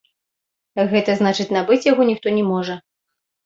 Гэта 0.93 1.11
значыць 1.21 1.49
набыць 1.59 1.87
яго 1.91 2.09
ніхто 2.11 2.27
не 2.41 2.51
можа. 2.51 2.83